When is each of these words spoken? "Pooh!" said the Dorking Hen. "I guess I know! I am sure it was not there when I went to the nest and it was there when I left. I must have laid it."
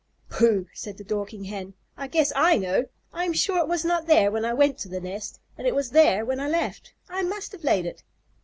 "Pooh!" 0.29 0.65
said 0.73 0.97
the 0.97 1.03
Dorking 1.03 1.43
Hen. 1.43 1.75
"I 1.95 2.07
guess 2.07 2.33
I 2.35 2.57
know! 2.57 2.85
I 3.13 3.23
am 3.25 3.33
sure 3.33 3.59
it 3.59 3.67
was 3.67 3.85
not 3.85 4.07
there 4.07 4.31
when 4.31 4.43
I 4.45 4.51
went 4.51 4.79
to 4.79 4.89
the 4.89 4.99
nest 4.99 5.39
and 5.59 5.67
it 5.67 5.75
was 5.75 5.91
there 5.91 6.25
when 6.25 6.39
I 6.39 6.47
left. 6.49 6.95
I 7.07 7.21
must 7.21 7.51
have 7.51 7.63
laid 7.63 7.85
it." 7.85 8.01